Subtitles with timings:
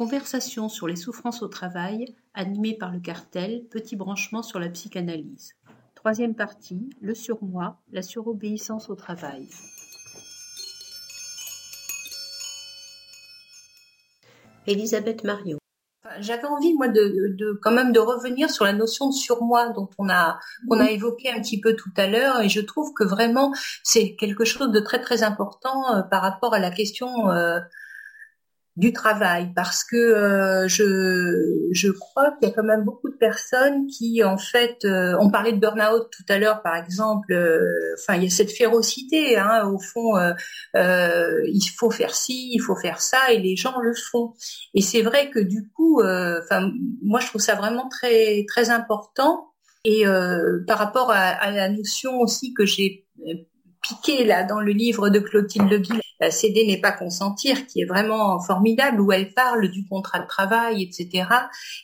[0.00, 5.56] Conversation sur les souffrances au travail, animée par le cartel, petit branchement sur la psychanalyse.
[5.94, 9.46] Troisième partie, le surmoi, la surobéissance au travail.
[14.66, 15.58] Elisabeth Marion.
[16.20, 19.90] J'avais envie, moi, de, de, quand même de revenir sur la notion de surmoi dont
[19.98, 23.04] on a qu'on a évoqué un petit peu tout à l'heure, et je trouve que
[23.04, 23.52] vraiment
[23.84, 27.60] c'est quelque chose de très très important euh, par rapport à la question euh,
[28.76, 33.16] du travail parce que euh, je, je crois qu'il y a quand même beaucoup de
[33.16, 37.94] personnes qui en fait euh, on parlait de burn-out tout à l'heure par exemple euh,
[37.98, 40.14] enfin il y a cette férocité hein, au fond
[40.74, 44.34] il faut faire ci il faut faire ça et les gens le font.
[44.74, 46.70] Et c'est vrai que du coup enfin
[47.02, 49.48] moi je trouve ça vraiment très très important.
[49.84, 50.04] Et
[50.66, 53.06] par rapport à, à la notion aussi que j'ai
[54.24, 59.00] là dans le livre de Clotilde Leguil céder n'est pas consentir, qui est vraiment formidable,
[59.00, 61.26] où elle parle du contrat de travail, etc.,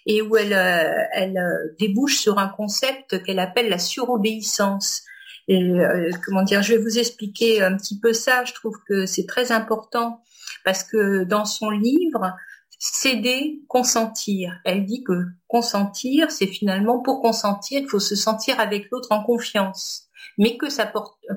[0.05, 5.03] et où elle, euh, elle euh, débouche sur un concept qu'elle appelle la surobéissance.
[5.49, 8.45] Euh, comment dire, je vais vous expliquer un petit peu ça.
[8.45, 10.21] Je trouve que c'est très important
[10.65, 12.35] parce que dans son livre,
[12.79, 14.61] céder, consentir.
[14.65, 15.13] Elle dit que
[15.47, 20.06] consentir, c'est finalement pour consentir, il faut se sentir avec l'autre en confiance,
[20.39, 20.91] mais que ça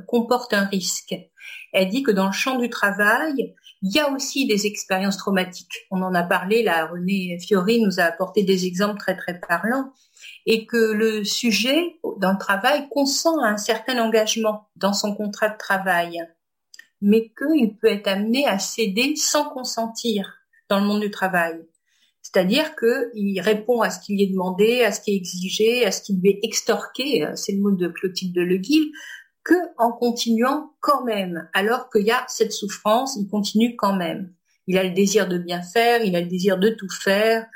[0.08, 1.16] comporte un risque.
[1.74, 5.88] Elle dit que dans le champ du travail, il y a aussi des expériences traumatiques.
[5.92, 9.94] On en a parlé, là, René Fiori nous a apporté des exemples très très parlants,
[10.46, 15.50] et que le sujet dans le travail consent à un certain engagement dans son contrat
[15.50, 16.20] de travail,
[17.02, 20.36] mais qu'il peut être amené à céder sans consentir
[20.68, 21.56] dans le monde du travail.
[22.22, 25.92] C'est-à-dire qu'il répond à ce qui lui est demandé, à ce qui est exigé, à
[25.92, 28.92] ce qui lui est extorqué, c'est le mot de Clotilde Leguil,
[29.44, 34.32] que en continuant quand même, alors qu'il y a cette souffrance, il continue quand même.
[34.68, 37.48] Il a le désir de bien faire, il a le désir de tout faire,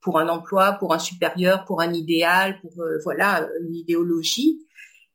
[0.00, 4.66] pour un emploi, pour un supérieur, pour un idéal, pour euh, voilà une idéologie,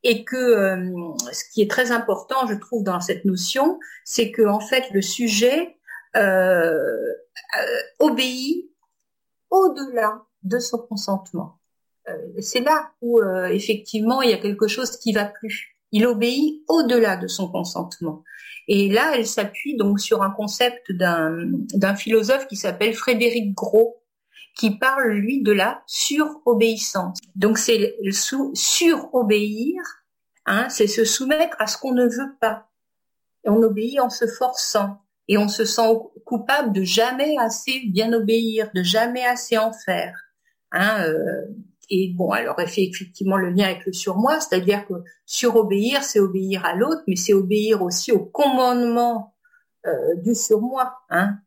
[0.04, 4.44] et que euh, ce qui est très important, je trouve, dans cette notion, c'est que
[4.48, 5.78] en fait le sujet
[6.16, 7.14] euh,
[8.00, 8.72] obéit
[9.50, 11.60] au-delà de son consentement.
[12.40, 15.76] c'est là où effectivement il y a quelque chose qui va plus.
[15.92, 18.24] Il obéit au-delà de son consentement.
[18.68, 24.04] Et là, elle s'appuie donc sur un concept d'un philosophe qui s'appelle Frédéric Gros,
[24.58, 27.20] qui parle, lui, de la surobéissance.
[27.36, 27.96] Donc c'est
[28.54, 29.82] surobéir,
[30.46, 32.68] hein, c'est se soumettre à ce qu'on ne veut pas.
[33.46, 35.02] Et on obéit en se forçant.
[35.28, 40.14] Et on se sent coupable de jamais assez bien obéir, de jamais assez en faire.
[40.72, 41.46] Hein, euh,
[41.90, 44.94] et bon, alors elle fait effectivement le lien avec le surmoi, c'est-à-dire que
[45.26, 49.36] surobéir, c'est obéir à l'autre, mais c'est obéir aussi au commandement
[49.86, 50.94] euh, du surmoi.
[51.10, 51.38] Hein.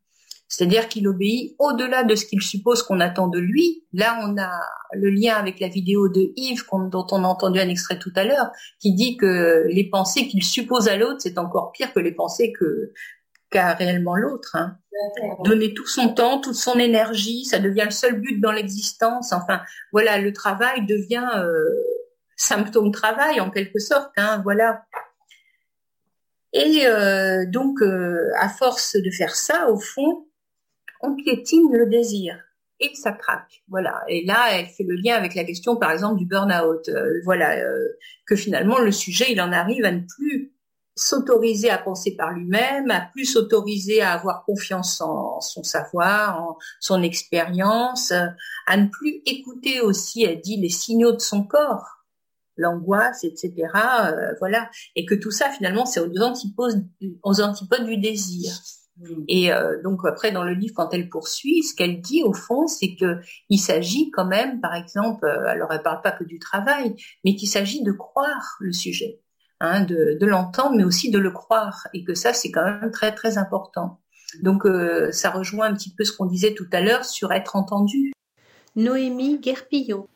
[0.47, 3.85] C'est-à-dire qu'il obéit au-delà de ce qu'il suppose qu'on attend de lui.
[3.93, 4.51] Là, on a
[4.93, 8.25] le lien avec la vidéo de Yves dont on a entendu un extrait tout à
[8.25, 12.11] l'heure, qui dit que les pensées qu'il suppose à l'autre, c'est encore pire que les
[12.11, 12.91] pensées que
[13.51, 14.55] qu'a réellement l'autre.
[14.55, 14.77] Hein.
[15.43, 19.33] Donner tout son temps, toute son énergie, ça devient le seul but dans l'existence.
[19.33, 21.69] Enfin, voilà, le travail devient euh,
[22.35, 24.11] symptôme travail en quelque sorte.
[24.17, 24.85] Hein, voilà.
[26.53, 30.27] Et euh, donc, euh, à force de faire ça, au fond,
[31.01, 32.37] on piétine le désir
[32.79, 33.63] et ça craque.
[33.69, 34.03] Voilà.
[34.07, 36.89] Et là, elle fait le lien avec la question, par exemple, du burn-out.
[37.23, 37.55] voilà,
[38.25, 40.51] que finalement, le sujet, il en arrive à ne plus
[40.95, 46.57] s'autoriser à penser par lui-même, à plus s'autoriser à avoir confiance en son savoir, en
[46.79, 48.11] son expérience,
[48.67, 52.01] à ne plus écouter aussi, elle dit, les signaux de son corps,
[52.57, 53.53] l'angoisse, etc.
[54.05, 56.85] Euh, voilà, et que tout ça finalement c'est aux antipodes,
[57.23, 58.53] aux antipodes du désir.
[58.97, 59.23] Mm.
[59.27, 62.67] Et euh, donc après dans le livre quand elle poursuit, ce qu'elle dit au fond,
[62.67, 63.19] c'est que
[63.49, 67.35] il s'agit quand même, par exemple, euh, alors elle parle pas que du travail, mais
[67.35, 69.19] qu'il s'agit de croire le sujet
[69.63, 73.13] Hein, de, l'entendre, mais aussi de le croire, et que ça, c'est quand même très
[73.13, 73.99] très important.
[74.41, 77.55] Donc, euh, ça rejoint un petit peu ce qu'on disait tout à l'heure sur être
[77.55, 78.11] entendu.
[78.75, 80.07] Noémie Guerpillon.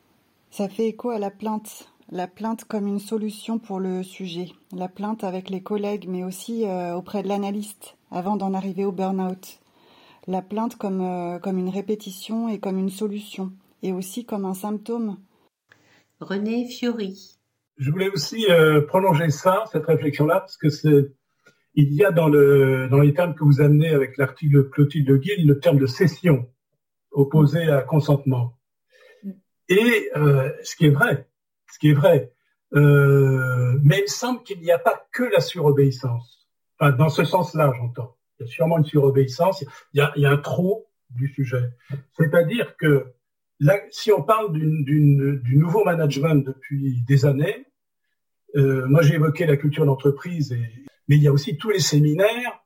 [0.50, 1.86] Ça fait écho à la plainte.
[2.10, 4.48] La plainte comme une solution pour le sujet.
[4.72, 8.90] La plainte avec les collègues, mais aussi euh, auprès de l'analyste, avant d'en arriver au
[8.90, 9.60] burn-out.
[10.26, 13.52] La plainte comme, euh, comme une répétition et comme une solution,
[13.84, 15.18] et aussi comme un symptôme.
[16.18, 17.36] René Fiori.
[17.78, 21.12] Je voulais aussi euh, prolonger ça, cette réflexion-là, parce que c'est
[21.74, 25.16] il y a dans le dans les termes que vous amenez avec l'article Clotilde de
[25.18, 26.48] Guil le terme de cession
[27.12, 28.56] opposé à consentement.
[29.68, 31.28] Et euh, ce qui est vrai,
[31.70, 32.32] ce qui est vrai,
[32.74, 36.48] euh, mais il semble qu'il n'y a pas que la surobéissance.
[36.78, 38.16] Enfin, dans ce sens-là, j'entends.
[38.38, 39.64] Il y a sûrement une surobéissance.
[39.92, 41.70] Il y a, il y a un trop du sujet.
[42.12, 43.12] C'est-à-dire que
[43.90, 47.66] si on parle du nouveau management depuis des années,
[48.56, 50.56] euh, moi j'ai évoqué la culture d'entreprise,
[51.08, 52.60] mais il y a aussi tous les séminaires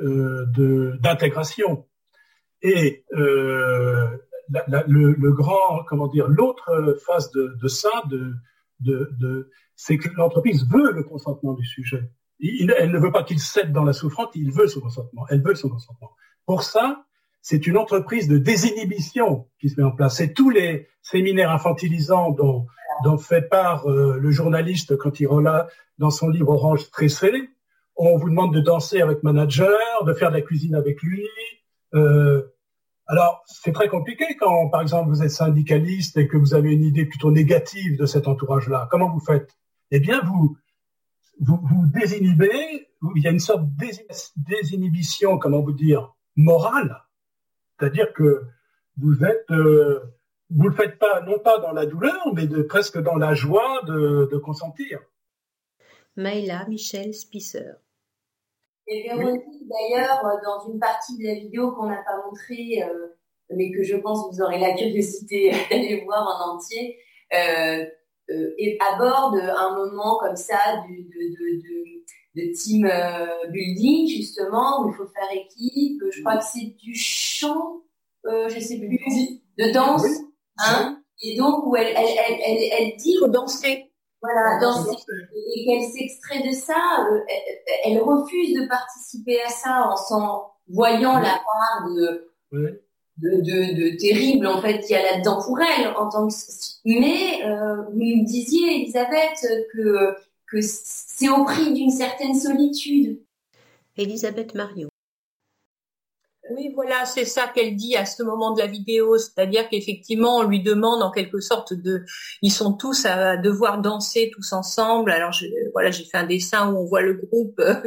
[0.00, 0.46] euh,
[1.00, 1.86] d'intégration.
[2.62, 4.16] Et euh,
[4.48, 8.34] le, grand, comment dire, l'autre phase de, de ça, de,
[8.80, 12.10] de, c'est que l'entreprise veut le consentement du sujet.
[12.40, 15.26] elle ne veut pas qu'il cède dans la souffrance, il veut son consentement.
[15.28, 16.12] Elle veut son consentement.
[16.46, 17.04] Pour ça,
[17.44, 20.16] c'est une entreprise de désinhibition qui se met en place.
[20.16, 22.66] C'est tous les séminaires infantilisants dont,
[23.04, 25.28] dont fait part euh, le journaliste quand il
[25.98, 27.50] dans son livre Orange stressé.
[27.96, 31.22] On vous demande de danser avec manager, de faire de la cuisine avec lui.
[31.92, 32.50] Euh,
[33.08, 36.82] alors, c'est très compliqué quand, par exemple, vous êtes syndicaliste et que vous avez une
[36.82, 38.88] idée plutôt négative de cet entourage-là.
[38.90, 39.54] Comment vous faites?
[39.90, 40.56] Eh bien, vous,
[41.40, 42.88] vous vous désinhibez.
[43.16, 43.86] Il y a une sorte de
[44.34, 47.03] désinhibition, comment vous dire, morale
[47.78, 48.44] c'est-à-dire que
[48.96, 50.00] vous êtes, euh,
[50.50, 53.82] vous le faites pas, non pas dans la douleur, mais de, presque dans la joie
[53.86, 55.00] de, de consentir.
[56.16, 57.72] Maïla Michel Spisser.
[58.86, 63.08] Et Véronique, d'ailleurs, dans une partie de la vidéo qu'on n'a pas montrée, euh,
[63.50, 66.98] mais que je pense que vous aurez la curiosité d'aller voir en entier,
[67.32, 67.84] euh,
[68.30, 72.04] euh, et aborde un moment comme ça du, de, de, de,
[72.34, 76.02] de team euh, building justement où il faut faire équipe.
[76.10, 77.82] Je crois que c'est du chant,
[78.26, 78.98] euh, je sais plus,
[79.58, 80.06] de danse,
[80.58, 81.00] hein.
[81.22, 83.90] Et donc où elle elle elle elle, elle dit faut danser.
[84.20, 84.96] Voilà, danser.
[85.54, 87.20] Et qu'elle s'extrait de ça, euh,
[87.84, 92.30] elle, refuse de participer à ça en s'en voyant la part de
[93.18, 96.34] de, de, de, terrible en fait qu'il y a là-dedans pour elle en tant que
[96.84, 100.16] mais euh, vous me disiez Elisabeth que
[100.50, 103.20] que c'est au prix d'une certaine solitude.
[103.96, 104.88] Elisabeth Mario.
[106.50, 110.42] Oui, voilà, c'est ça qu'elle dit à ce moment de la vidéo, c'est-à-dire qu'effectivement, on
[110.42, 112.04] lui demande en quelque sorte de,
[112.42, 115.10] ils sont tous à devoir danser tous ensemble.
[115.10, 117.80] Alors je, voilà, j'ai fait un dessin où on voit le groupe euh,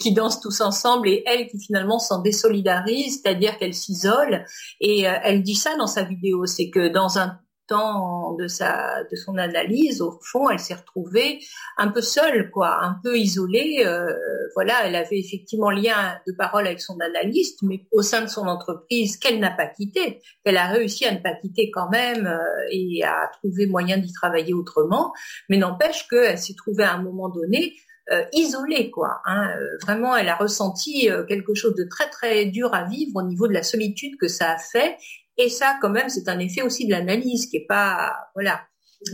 [0.00, 4.46] qui danse tous ensemble et elle qui finalement s'en désolidarise, c'est-à-dire qu'elle s'isole.
[4.80, 7.38] Et euh, elle dit ça dans sa vidéo, c'est que dans un
[7.70, 11.40] de sa de son analyse, au fond, elle s'est retrouvée
[11.76, 13.82] un peu seule, quoi, un peu isolée.
[13.86, 14.06] Euh,
[14.54, 18.46] voilà, elle avait effectivement lien de parole avec son analyste, mais au sein de son
[18.46, 22.38] entreprise qu'elle n'a pas quitté, elle a réussi à ne pas quitter quand même euh,
[22.70, 25.12] et à trouver moyen d'y travailler autrement.
[25.48, 27.74] Mais n'empêche qu'elle s'est trouvée à un moment donné
[28.12, 29.20] euh, isolée, quoi.
[29.24, 29.48] Hein.
[29.82, 33.54] Vraiment, elle a ressenti quelque chose de très très dur à vivre au niveau de
[33.54, 34.96] la solitude que ça a fait
[35.38, 38.62] et ça, quand même, c'est un effet aussi de l'analyse qui est pas, voilà,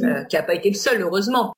[0.03, 1.53] euh, qui a pas été le seul, heureusement.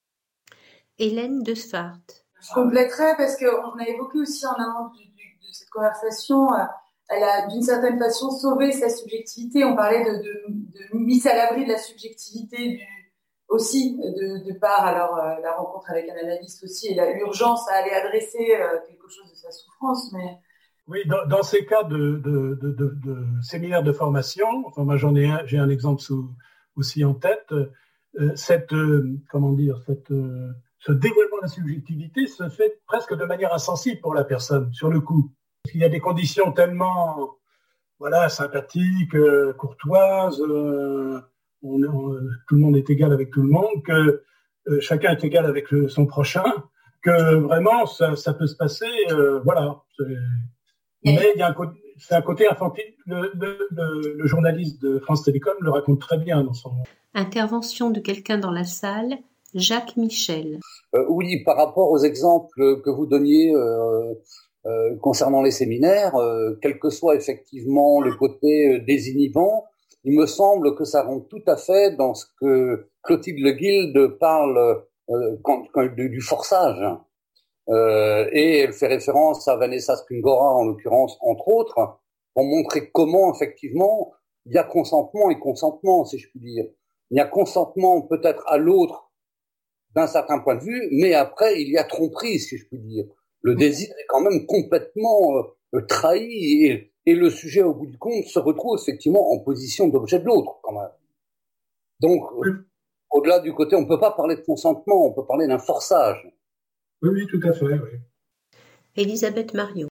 [0.99, 2.01] Hélène de Sfart.
[2.43, 6.65] Je compléterai parce qu'on a évoqué aussi en amont de cette conversation, euh,
[7.09, 9.65] elle a d'une certaine façon sauvé sa subjectivité.
[9.65, 12.81] On parlait de, de, mise à l'abri de la subjectivité du,
[13.49, 17.77] aussi de, de par alors euh, la rencontre avec un analyste aussi et l'urgence à
[17.77, 18.47] aller adresser
[18.87, 20.39] quelque chose de sa souffrance, mais
[20.91, 25.59] oui, dans, ces cas de, de, séminaires de formation, enfin moi j'en ai un, j'ai
[25.59, 26.03] un exemple
[26.77, 27.53] aussi en tête.
[28.19, 33.25] Euh, cette, euh, comment dire, euh, ce dévoilement de la subjectivité se fait presque de
[33.25, 35.33] manière insensible pour la personne sur le coup.
[35.63, 37.37] Parce qu'il y a des conditions tellement,
[38.01, 39.17] voilà, sympathiques,
[39.59, 40.45] courtoises, tout
[41.63, 44.25] le monde est égal avec tout le monde, que
[44.81, 46.51] chacun est égal avec son prochain,
[47.03, 48.91] que vraiment ça, ça peut se passer,
[49.45, 49.83] voilà.
[51.05, 52.95] Mais il y a un côté, c'est un côté infantile.
[53.07, 56.71] Le, le, le, journaliste de France Télécom le raconte très bien dans son.
[57.15, 59.19] Intervention de quelqu'un dans la salle.
[59.55, 60.61] Jacques Michel.
[60.95, 64.15] Euh, oui, par rapport aux exemples que vous donniez euh,
[64.67, 69.65] euh, concernant les séminaires, euh, quel que soit effectivement le côté désinhibant,
[70.05, 74.19] il me semble que ça rentre tout à fait dans ce que Clotilde Le Guilde
[74.19, 74.85] parle
[75.43, 76.81] quand, quand, du, du forçage.
[77.71, 82.01] Euh, et elle fait référence à Vanessa Springora, en l'occurrence, entre autres,
[82.35, 84.13] pour montrer comment, effectivement,
[84.47, 86.65] il y a consentement et consentement, si je puis dire.
[87.11, 89.13] Il y a consentement peut-être à l'autre
[89.95, 93.05] d'un certain point de vue, mais après, il y a tromperie, si je puis dire.
[93.43, 95.39] Le désir est quand même complètement
[95.75, 99.89] euh, trahi et, et, le sujet, au bout du compte, se retrouve effectivement en position
[99.89, 100.91] d'objet de l'autre, quand même.
[102.01, 102.23] Donc,
[103.11, 106.31] au-delà du côté, on ne peut pas parler de consentement, on peut parler d'un forçage.
[107.03, 107.65] Oui, oui, tout à fait.
[107.65, 107.99] Oui.
[108.97, 109.89] Elisabeth Mario.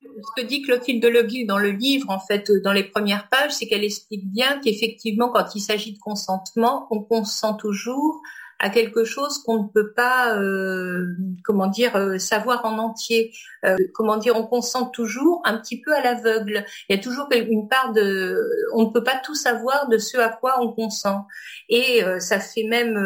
[0.00, 3.66] Ce que dit Clotilde Leguil dans le livre, en fait, dans les premières pages, c'est
[3.66, 8.22] qu'elle explique bien qu'effectivement, quand il s'agit de consentement, on consent toujours
[8.58, 13.32] à quelque chose qu'on ne peut pas, euh, comment dire, euh, savoir en entier.
[13.64, 16.64] Euh, comment dire, on consent toujours un petit peu à l'aveugle.
[16.88, 18.40] Il y a toujours une part de,
[18.74, 21.26] on ne peut pas tout savoir de ce à quoi on consent.
[21.68, 22.96] Et ça fait même,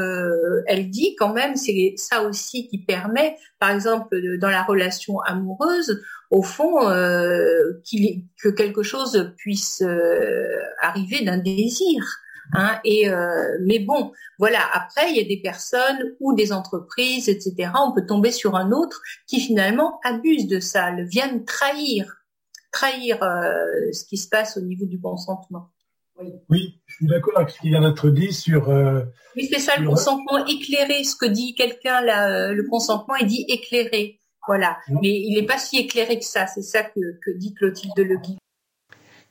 [0.66, 6.02] elle dit quand même, c'est ça aussi qui permet, par exemple, dans la relation amoureuse,
[6.30, 9.82] au fond, que quelque chose puisse
[10.80, 12.04] arriver d'un désir.
[12.52, 14.60] Hein, et euh, mais bon, voilà.
[14.72, 17.70] Après, il y a des personnes ou des entreprises, etc.
[17.76, 22.24] On peut tomber sur un autre qui finalement abuse de ça, le viennent trahir,
[22.72, 25.70] trahir euh, ce qui se passe au niveau du consentement.
[26.18, 28.68] Oui, oui je suis d'accord avec ce qui vient d'être dit sur.
[28.68, 29.02] Euh,
[29.36, 31.04] oui, c'est ça, le consentement éclairé.
[31.04, 34.20] Ce que dit quelqu'un là, le consentement est dit éclairé.
[34.46, 34.78] Voilà.
[35.02, 36.46] Mais il n'est pas si éclairé que ça.
[36.46, 38.38] C'est ça que, que dit Clotilde Legui.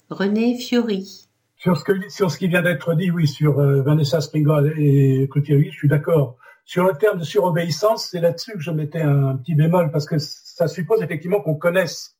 [0.09, 1.28] René Fiori.
[1.59, 5.27] Sur ce, que, sur ce qui vient d'être dit, oui, sur euh, Vanessa Springall et
[5.29, 6.37] Clotilde, je suis d'accord.
[6.63, 10.19] Sur le terme de surobéissance, c'est là-dessus que je mettais un, petit bémol, parce que
[10.19, 12.17] ça suppose effectivement qu'on connaisse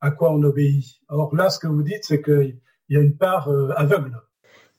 [0.00, 1.00] à quoi on obéit.
[1.08, 4.16] Or là, ce que vous dites, c'est qu'il y a une part euh, aveugle.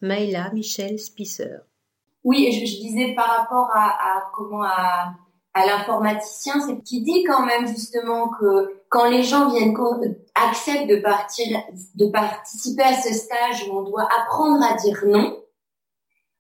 [0.02, 1.58] Maïla Michel Spisser.
[2.24, 5.14] Oui, je, je, disais par rapport à, à comment à
[5.66, 9.76] l'informaticien, c'est qui dit quand même justement que quand les gens viennent
[10.36, 11.46] acceptent de partir,
[11.96, 15.40] de participer à ce stage où on doit apprendre à dire non,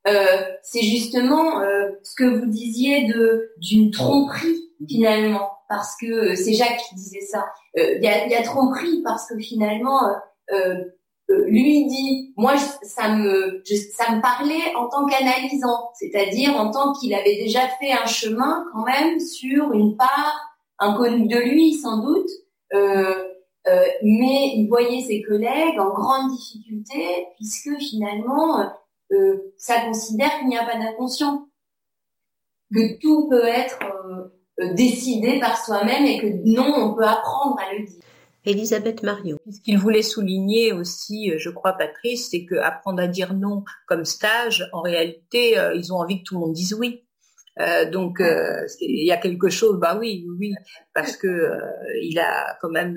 [0.07, 6.53] euh, c'est justement euh, ce que vous disiez de d'une tromperie finalement, parce que c'est
[6.53, 7.45] Jacques qui disait ça.
[7.77, 10.01] Euh, il y, a, tromperie parce que finalement
[11.29, 13.61] euh, lui dit, moi, ça me,
[13.95, 18.65] ça me parlait en tant qu'analysant, c'est-à-dire en tant qu'il avait déjà fait un chemin
[18.73, 22.29] quand même sur une part inconnue de lui, sans doute,
[22.73, 23.23] euh,
[23.67, 28.71] euh, mais il voyait ses collègues en grande difficulté puisque finalement,
[29.57, 31.47] ça considère qu'il n'y a pas d'inconscient,
[32.73, 33.79] que tout peut être
[34.75, 38.03] décidé par soi-même et que non, on peut apprendre à le dire.
[38.45, 39.37] Elisabeth Mario.
[39.51, 44.05] Ce qu'il voulait souligner aussi, euh, je crois, Patrice, c'est qu'apprendre à dire non comme
[44.05, 47.05] stage, en réalité, euh, ils ont envie que tout le monde dise oui.
[47.59, 50.53] Euh, donc euh, il y a quelque chose, bah oui, oui,
[50.93, 51.51] parce que
[52.01, 52.95] il a quand même,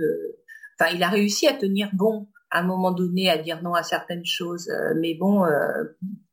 [0.78, 3.82] enfin, il a réussi à tenir bon à un moment donné à dire non à
[3.82, 4.70] certaines choses,
[5.00, 5.42] mais bon,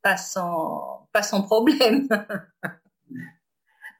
[0.02, 2.06] pas sans, pas sans problème.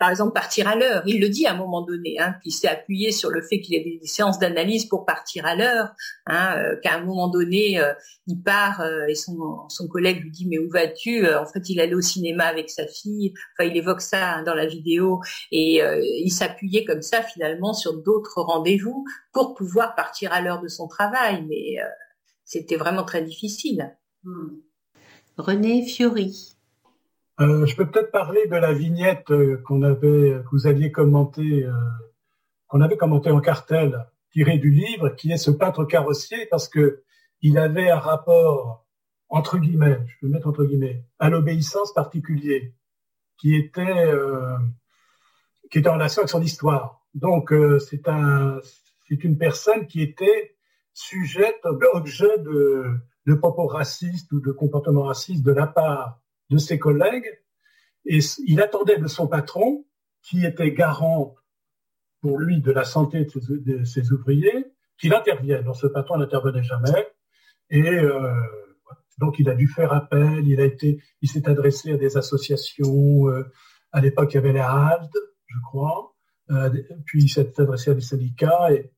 [0.01, 1.03] par exemple partir à l'heure.
[1.05, 3.75] Il le dit à un moment donné, hein, qu'il s'est appuyé sur le fait qu'il
[3.75, 5.93] y a des séances d'analyse pour partir à l'heure,
[6.25, 7.93] hein, euh, qu'à un moment donné euh,
[8.27, 11.95] il part euh, et son, collègue lui dit mais où vas-tu En fait, il allait
[11.95, 13.35] au cinéma avec sa fille.
[13.53, 15.21] Enfin, il évoque ça hein, dans la vidéo
[15.53, 20.69] et il s'appuyait comme ça finalement sur d'autres rendez-vous pour pouvoir partir à l'heure de
[20.69, 21.77] son travail, mais
[22.45, 23.95] c'était vraiment très difficile.
[24.23, 24.61] Hmm.
[25.37, 26.57] René Fiori.
[27.41, 31.65] Euh, je peux peut-être parler de la vignette euh, qu'on avait, que vous aviez commenté,
[31.65, 31.73] euh,
[32.69, 37.03] qu'on avait commenté en cartel, tiré du livre, qui est ce peintre carrossier, parce que
[37.41, 38.87] il avait un rapport
[39.31, 42.75] entre guillemets, je peux mettre entre guillemets, à l'obéissance particulier,
[43.39, 44.13] qui était
[45.71, 47.07] qui était en relation avec son histoire.
[47.15, 48.59] Donc c'est un
[49.09, 50.57] c'est une personne qui était
[50.93, 52.85] sujette, objet de,
[53.27, 56.20] de propos racistes ou de comportements racistes de la part
[56.51, 57.41] de ses collègues
[58.07, 59.85] et il attendait de son patron,
[60.23, 61.35] qui était garant
[62.21, 64.67] pour lui de la santé de ses, ouvriers,
[64.99, 65.65] qu'il intervienne.
[65.65, 67.09] Donc ce patron n'intervenait jamais
[67.71, 68.35] et euh,
[69.19, 70.47] donc il a dû faire appel.
[70.47, 73.29] Il a été, il s'est adressé à des associations.
[73.29, 73.51] Euh,
[73.93, 75.11] à l'époque, il y avait les HALD,
[75.47, 76.15] je crois.
[76.51, 76.71] Euh,
[77.07, 78.93] puis il s'est adressé à des syndicats et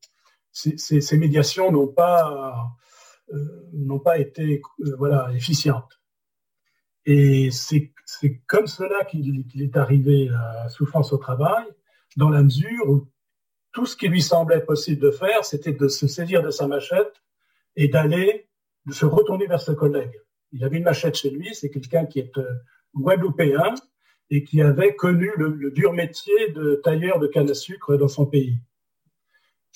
[0.53, 2.77] ces, médiations n'ont pas
[3.73, 4.61] n'ont pas été
[4.99, 6.02] voilà efficientes.
[7.07, 7.93] Et c'est
[8.47, 11.65] comme cela qu'il est arrivé à souffrance au travail,
[12.17, 13.09] dans la mesure où
[13.73, 17.15] tout ce qui lui semblait possible de faire, c'était de se saisir de sa machette
[17.75, 18.49] et d'aller,
[18.87, 20.21] de se retourner vers ses collègues.
[20.53, 22.45] Il avait une machette chez lui, c'est quelqu'un qui est euh,
[22.95, 23.75] guadeloupéen
[24.31, 28.27] et qui avait connu le, dur métier de tailleur de canne à sucre dans son
[28.27, 28.59] pays.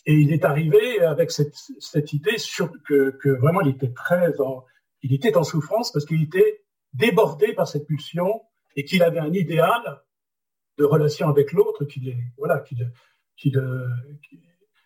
[0.05, 4.39] Et il est arrivé avec cette, cette idée sur, que, que, vraiment il était très
[4.41, 4.65] en,
[5.03, 6.63] il était en souffrance parce qu'il était
[6.93, 8.43] débordé par cette pulsion
[8.77, 10.03] et qu'il avait un idéal
[10.79, 12.77] de relation avec l'autre qui, voilà, qui,
[13.37, 13.53] qui,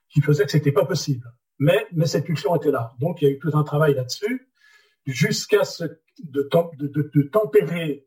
[0.08, 1.32] qui, faisait que c'était pas possible.
[1.58, 2.94] Mais, mais cette pulsion était là.
[2.98, 4.50] Donc il y a eu tout un travail là-dessus
[5.06, 5.84] jusqu'à ce
[6.22, 8.06] de, de, de, tempérer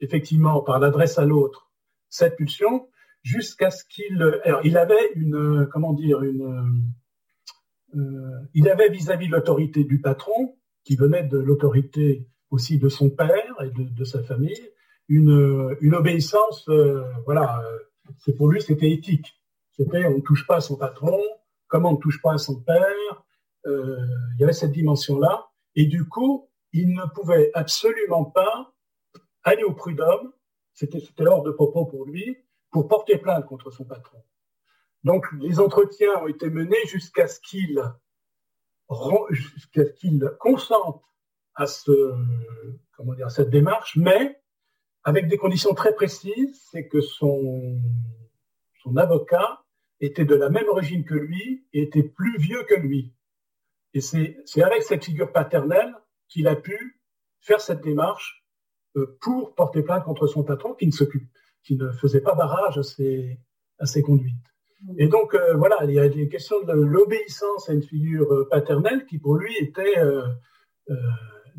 [0.00, 1.70] effectivement par l'adresse à l'autre
[2.08, 2.88] cette pulsion
[3.22, 6.92] jusqu'à ce qu'il alors il avait une comment dire une
[7.94, 13.10] euh, il avait vis-à-vis de l'autorité du patron qui venait de l'autorité aussi de son
[13.10, 14.70] père et de, sa famille,
[15.08, 16.68] une, une obéissance,
[17.24, 17.62] voilà,
[18.18, 19.40] c'est pour lui c'était éthique.
[19.72, 21.18] C'était on ne touche pas à son patron,
[21.68, 23.24] comment on ne touche pas à son père.
[23.64, 28.72] il y avait cette dimension-là, et du coup, il ne pouvait absolument pas
[29.42, 30.32] aller au prud'homme,
[30.72, 32.36] c'était l'ordre de propos pour lui,
[32.70, 34.22] pour porter plainte contre son patron.
[35.04, 37.82] Donc les entretiens ont été menés jusqu'à ce qu'il
[39.30, 41.02] jusqu'à ce qu'il consente
[41.54, 42.12] à ce
[42.96, 44.40] comment dire cette démarche, mais
[45.04, 47.80] avec des conditions très précises, c'est que son
[48.82, 49.62] son avocat
[50.00, 53.14] était de la même origine que lui et était plus vieux que lui.
[53.94, 55.94] Et c'est avec cette figure paternelle
[56.28, 57.00] qu'il a pu
[57.40, 58.44] faire cette démarche
[58.96, 61.28] euh, pour porter plainte contre son patron qui ne s'occupe,
[61.64, 63.38] qui ne faisait pas barrage à ses,
[63.78, 64.34] à ses conduites.
[64.98, 68.48] Et donc euh, voilà, il y a des questions de l'obéissance à une figure euh,
[68.48, 69.96] paternelle qui pour lui était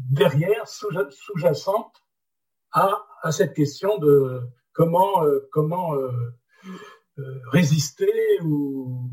[0.10, 1.96] derrière, sous-jacente
[2.72, 4.41] à, à cette question de
[4.74, 5.93] comment comment
[7.51, 9.10] résister ou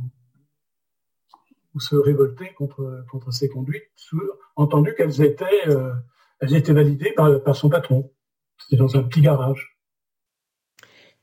[1.74, 3.84] ou se révolter contre, contre ces conduites,
[4.56, 5.92] entendu qu'elles étaient, euh,
[6.40, 8.10] elles étaient validées par, par son patron.
[8.58, 9.78] C'était dans un petit garage.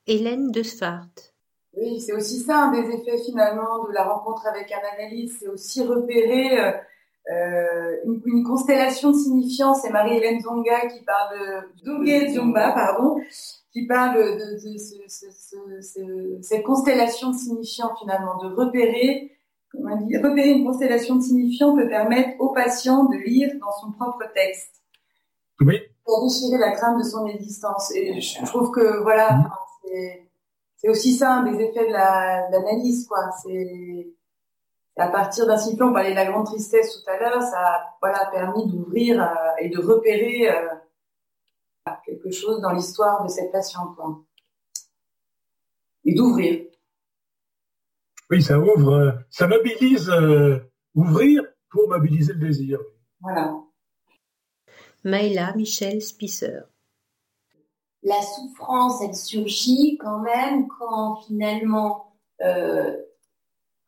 [0.08, 1.10] Hélène de Svart.
[1.74, 5.50] Oui, c'est aussi ça, un des effets finalement de la rencontre avec un analyste, c'est
[5.50, 6.74] aussi repérer
[7.32, 9.74] euh, une, une, constellation de signifiants.
[9.74, 13.18] C'est Marie-Hélène Zonga qui parle de Zumba, pardon,
[13.72, 19.36] qui parle de, de, ce, ce, ce, cette constellation de signifiants finalement, de repérer
[20.24, 24.84] repérer une constellation de signifiants peut permettre au patient de lire dans son propre texte.
[25.62, 25.80] Oui.
[26.04, 27.92] Pour déchirer la trame de son existence.
[27.96, 29.50] Et je trouve que, voilà, mm.
[30.78, 33.32] c'est aussi ça, un des effets de l'analyse, quoi.
[33.42, 34.08] C'est,
[34.98, 37.98] à partir d'un signifiant, on parlait de la grande tristesse tout à l'heure, ça a,
[38.02, 40.70] voilà, permis d'ouvrir euh, et de repérer euh,
[42.06, 44.24] quelque chose dans l'histoire de cette patiente, quoi.
[46.06, 46.66] Et d'ouvrir.
[48.30, 50.60] Oui, ça ouvre, euh, ça mobilise, euh,
[50.96, 52.80] ouvrir pour mobiliser le désir.
[53.20, 53.54] Voilà.
[55.04, 56.60] Maïla Michel Spisser.
[58.02, 62.96] La souffrance, elle surgit quand même quand finalement euh,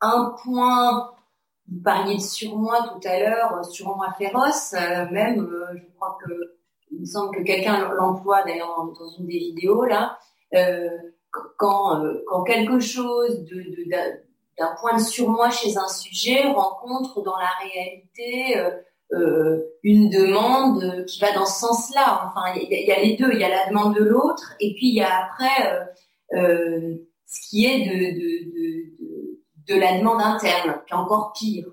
[0.00, 1.10] un point,
[1.68, 4.72] vous parliez de surmoi tout à l'heure, surmoi féroce,
[5.10, 6.54] même, je crois que
[6.90, 10.18] il me semble que quelqu'un l'emploie d'ailleurs dans une des vidéos là,
[11.56, 12.02] quand,
[12.46, 13.44] quelque chose
[14.58, 18.70] d'un point de surmoi chez un sujet rencontre dans la réalité euh,
[19.12, 22.26] euh, une demande qui va dans ce sens-là.
[22.26, 23.32] Enfin, il y, a les deux.
[23.32, 25.88] Il y a la demande de l'autre, et puis il y a après
[26.34, 28.97] euh, ce qui est de,
[29.68, 31.66] de, la demande interne, qui est encore pire.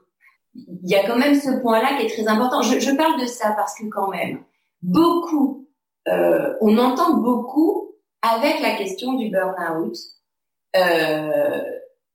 [0.53, 2.61] Il y a quand même ce point-là qui est très important.
[2.61, 4.43] Je, parle de ça parce que quand même,
[4.81, 5.67] beaucoup,
[6.07, 7.85] on entend beaucoup
[8.21, 9.95] avec la question du burn-out.
[10.75, 11.61] Euh,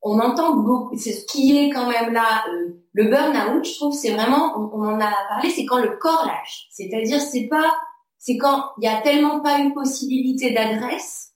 [0.03, 3.95] on entend beaucoup, c'est ce qui est quand même là, euh, le burn-out, je trouve,
[3.95, 6.69] c'est vraiment, on, en a parlé, c'est quand le corps lâche.
[6.71, 7.71] C'est-à-dire, c'est pas,
[8.19, 11.30] c'est quand il y a tellement pas une possibilité d'adresse,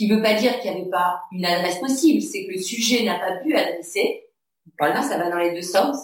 [0.00, 3.04] qui veut pas dire qu'il n'y avait pas une adresse possible, c'est que le sujet
[3.04, 4.24] n'a pas pu adresser.
[4.78, 5.94] Voilà, ça va dans les deux sens.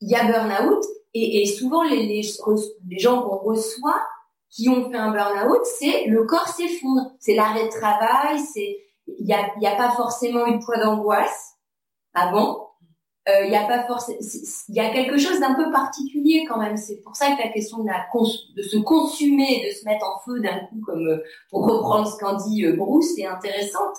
[0.00, 2.22] Il y a burn-out, et, souvent les,
[3.00, 4.00] gens qu'on reçoit
[4.48, 9.24] qui ont fait un burn-out, c'est le corps s'effondre, c'est l'arrêt de travail, c'est il
[9.24, 11.54] n'y a, y a pas forcément une poids d'angoisse
[12.14, 12.65] avant.
[13.28, 14.18] Euh, il y a pas forcément,
[14.68, 16.76] il y a quelque chose d'un peu particulier quand même.
[16.76, 18.06] C'est pour ça que la question de, la
[18.56, 22.16] de se consumer, de se mettre en feu d'un coup, comme euh, pour reprendre ce
[22.18, 23.96] qu'en dit euh, Bruce, est intéressante.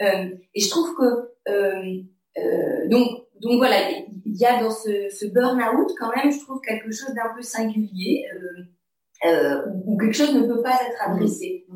[0.00, 3.08] Euh, et je trouve que euh, donc
[3.42, 7.34] donc voilà, il y a dans ce, burn-out quand même, je trouve quelque chose d'un
[7.34, 8.24] peu singulier
[9.86, 11.66] où quelque chose ne peut pas être adressé.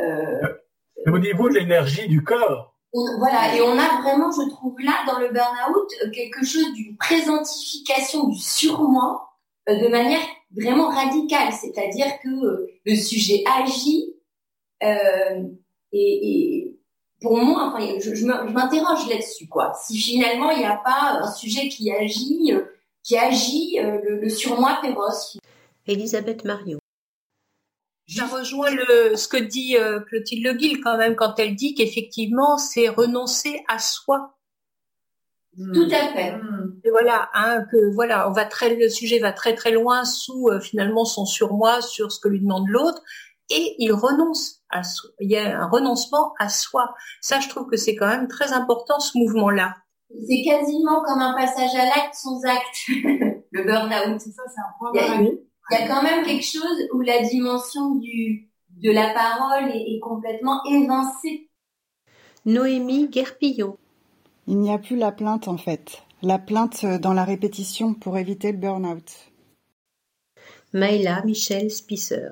[0.00, 2.73] Euh, au niveau de l'énergie du corps.
[3.18, 6.96] Voilà, et on a vraiment, je trouve là, dans le burn-out, euh, quelque chose d'une
[6.96, 9.28] présentification du surmoi
[9.68, 10.20] euh, de manière
[10.56, 11.52] vraiment radicale.
[11.52, 14.14] C'est-à-dire que euh, le sujet agit
[15.92, 16.76] et,
[17.20, 19.72] pour moi, enfin, je, je m'interroge là-dessus, quoi.
[19.82, 22.52] Si finalement il n'y a pas un sujet qui agit,
[23.02, 25.38] qui agit le, le surmoi féroce.
[25.86, 26.78] Elisabeth Mario.
[28.06, 32.58] Ça rejoint le, ce que dit euh, Clotilde Le quand même quand elle dit qu'effectivement
[32.58, 34.36] c'est renoncer à soi.
[35.56, 36.32] Tout à fait.
[36.32, 36.80] Hmm.
[36.84, 40.48] Et voilà, hein, que voilà, on va très, le sujet va très très loin sous
[40.48, 43.00] euh, finalement son surmoi sur ce que lui demande l'autre,
[43.50, 45.10] et il renonce à soi.
[45.20, 46.94] Il y a un renoncement à soi.
[47.20, 49.76] Ça, je trouve que c'est quand même très important ce mouvement-là.
[50.28, 52.76] C'est quasiment comme un passage à l'acte sans acte,
[53.52, 54.20] le burn-out.
[54.20, 54.92] Ça, c'est un point
[55.70, 59.98] il y a quand même quelque chose où la dimension du, de la parole est,
[60.00, 61.48] complètement évincée.
[62.44, 63.78] Noémie Guerpillon.
[64.46, 66.02] Il n'y a plus la plainte en fait.
[66.22, 69.10] La plainte dans la répétition pour éviter le burn-out.
[70.72, 72.28] Maïla Michel Spisser.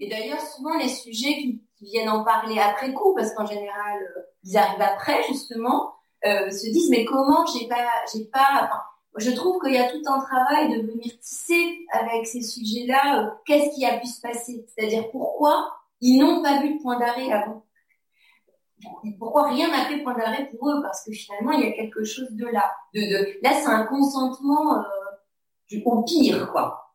[0.00, 4.22] Et d'ailleurs, souvent, les sujets qui, viennent en parler après coup, parce qu'en général, euh,
[4.42, 5.94] ils arrivent après, justement,
[6.26, 8.68] euh, se disent, mais comment j'ai pas, j'ai pas,
[9.16, 13.30] je trouve qu'il y a tout un travail de venir tisser avec ces sujets-là, euh,
[13.46, 14.66] qu'est-ce qui a pu se passer?
[14.68, 17.64] C'est-à-dire pourquoi ils n'ont pas vu de point d'arrêt avant.
[19.18, 22.04] Pourquoi rien n'a fait point d'arrêt pour eux Parce que finalement, il y a quelque
[22.04, 22.70] chose de là.
[22.94, 26.88] De, de là, c'est un consentement euh, au pire, quoi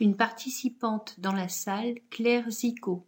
[0.00, 3.06] une participante dans la salle, Claire Zico.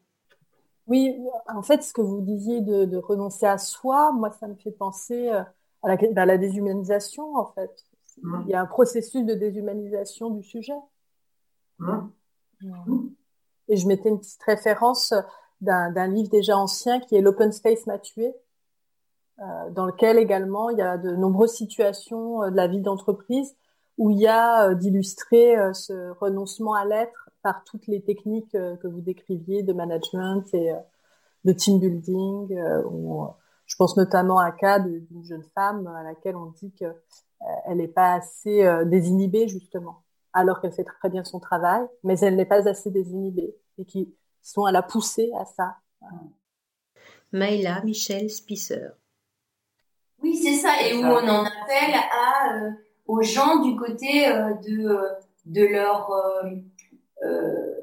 [0.87, 1.14] Oui,
[1.48, 5.29] en fait, ce que vous disiez de, renoncer à soi, moi, ça me fait penser
[5.29, 5.42] euh,
[5.83, 7.85] à la, la déshumanisation, en fait.
[8.23, 8.43] Mmh.
[8.47, 10.79] Il y a un processus de déshumanisation du sujet.
[11.79, 11.99] Mmh.
[13.69, 15.14] Et je mettais une petite référence
[15.61, 18.35] d'un livre déjà ancien qui est L'Open Space m'a tué,
[19.40, 23.57] euh, dans lequel également il y a de nombreuses situations euh, de la vie d'entreprise
[23.97, 28.87] où il y a euh, d'illustrer ce renoncement à l'être par toutes les techniques que
[28.87, 30.75] vous décriviez de management et
[31.45, 32.55] de team building.
[33.71, 37.89] Je pense notamment à un cas d'une jeune femme à laquelle on dit qu'elle n'est
[37.89, 40.03] pas assez désinhibée justement,
[40.33, 44.13] alors qu'elle fait très bien son travail, mais elle n'est pas assez désinhibée et qui
[44.43, 45.77] sont à la pousser à ça.
[47.33, 48.89] Maïla Michel Spisser.
[50.23, 52.73] Oui, c'est ça, et où on en appelle à
[53.11, 54.99] aux gens du côté euh, de,
[55.47, 56.51] de leur euh,
[57.25, 57.75] euh,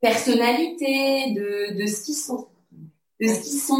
[0.00, 2.48] personnalité, de, de ce qu'ils sont
[3.20, 3.74] de ce qu'ils sont,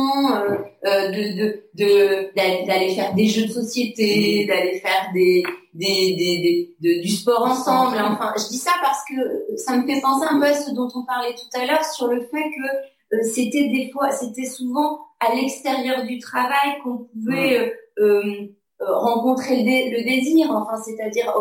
[0.85, 5.43] de de d'aller faire des jeux de société, d'aller faire des
[5.75, 7.99] des, des, du sport ensemble.
[7.99, 10.89] Enfin, je dis ça parce que ça me fait penser un peu à ce dont
[10.95, 15.35] on parlait tout à l'heure sur le fait que c'était des fois, c'était souvent à
[15.35, 18.49] l'extérieur du travail qu'on pouvait euh,
[18.81, 21.33] rencontrer le, désir, enfin, c'est-à-dire,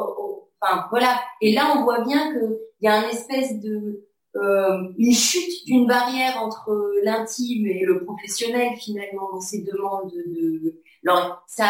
[0.61, 1.19] enfin, voilà.
[1.41, 4.05] Et là, on voit bien qu'il y a une espèce de
[4.35, 10.81] euh, une chute d'une barrière entre l'intime et le professionnel finalement dans ces demandes de.
[11.07, 11.67] Alors, ça,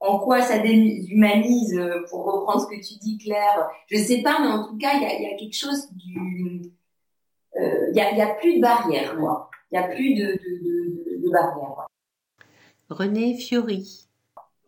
[0.00, 4.48] en quoi ça déshumanise, pour reprendre ce que tu dis, Claire, je sais pas, mais
[4.48, 6.72] en tout cas, il y a, y a, quelque chose du,
[7.56, 9.50] euh, il y, a, y, a, plus de barrière, moi.
[9.70, 11.86] Il y a plus de, de, de, de barrière.
[12.88, 14.08] René Fiori.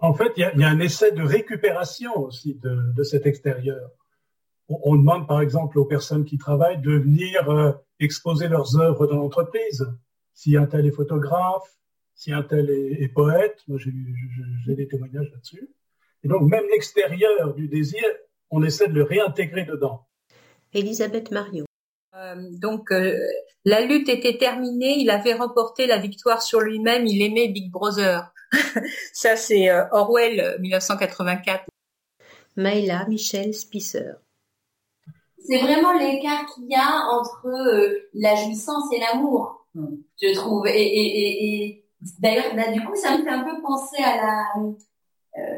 [0.01, 3.91] En fait, il y a, un essai de récupération aussi de, cet extérieur.
[4.68, 9.16] On, demande par exemple aux personnes qui travaillent de venir euh, exposer leurs œuvres dans
[9.16, 9.87] l'entreprise.
[10.33, 11.68] Si un tel est photographe,
[12.14, 15.68] si un tel est, poète, moi j'ai des témoignages là-dessus.
[16.22, 18.05] Et donc même l'extérieur du désir,
[18.50, 20.07] on essaie de le réintégrer dedans.
[20.72, 21.66] Elisabeth Mario.
[22.16, 23.18] Euh, donc euh,
[23.64, 28.33] la lutte était terminée, il avait remporté la victoire sur lui-même, il aimait Big Brother.
[29.12, 31.62] Ça, c'est euh, Orwell 1984.
[31.62, 32.22] Euh,
[32.57, 34.12] Maïla Michel Spisser.
[35.45, 39.97] C'est vraiment l'écart qu'il y a entre euh, la jouissance et l'amour, hmm.
[40.21, 40.67] je trouve.
[40.67, 41.85] Et,
[42.19, 44.45] d'ailleurs, bah, du coup, ça me fait un peu penser à la,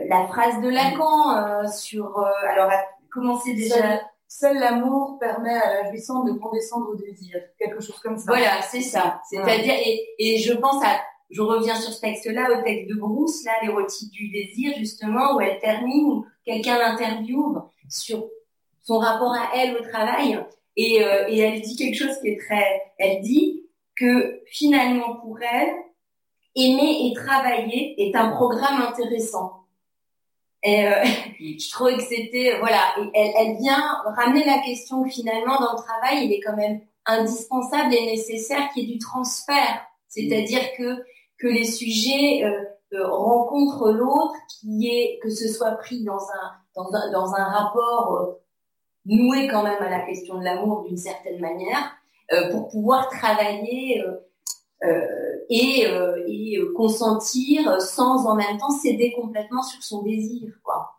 [0.09, 2.19] la phrase de Lacan sur.
[2.49, 2.71] alors,
[3.13, 7.99] comment c'est déjà Seul l'amour permet à la jouissance de condescendre au désir, quelque chose
[8.01, 8.25] comme ça.
[8.27, 9.21] Voilà, c'est ça.
[9.31, 10.99] C'est-à-dire, et, et je pense à
[11.31, 15.41] je reviens sur ce texte-là, au texte de Bruce, là, l'érotique du désir, justement, où
[15.41, 18.29] elle termine, où quelqu'un l'interviewe sur
[18.87, 20.39] son rapport à elle au travail,
[20.77, 23.65] et, euh, et elle dit quelque chose qui est très, elle dit
[23.97, 25.75] que finalement pour elle,
[26.55, 29.65] aimer et travailler est un programme intéressant.
[30.63, 31.05] Et euh,
[31.41, 33.83] je trouvais que c'était voilà, elle, elle vient
[34.17, 38.69] ramener la question que finalement dans le travail, il est quand même indispensable et nécessaire
[38.73, 41.05] qu'il y ait du transfert, c'est-à-dire que
[41.39, 46.53] que les sujets euh, euh, rencontrent l'autre, qui est que ce soit pris dans un
[46.75, 48.41] dans un, dans un rapport euh,
[49.07, 51.97] noué quand même à la question de l'amour d'une certaine manière,
[52.51, 54.03] pour pouvoir travailler
[55.49, 55.87] et,
[56.27, 60.97] et consentir sans en même temps céder complètement sur son désir, quoi.